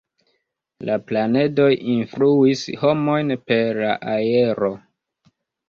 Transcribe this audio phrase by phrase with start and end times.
[0.89, 1.67] La planedoj
[1.97, 4.75] influis homojn per la aero.